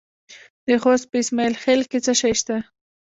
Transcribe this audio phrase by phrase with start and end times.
[0.67, 2.57] د خوست په اسماعیل خیل کې څه شی شته؟